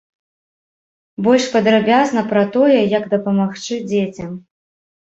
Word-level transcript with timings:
Больш 1.27 1.45
падрабязна 1.57 2.25
пра 2.35 2.43
тое, 2.57 2.81
як 2.97 3.03
дапамагчы 3.17 3.75
дзецям. 3.95 4.31